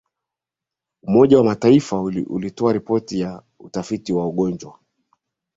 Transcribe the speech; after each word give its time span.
umoja 1.03 1.37
wa 1.37 1.43
mataifa 1.43 2.01
ulitoa 2.29 2.73
ripoti 2.73 3.19
ya 3.19 3.43
utafiti 3.59 4.13
wa 4.13 4.27
ugonjwa 4.27 4.79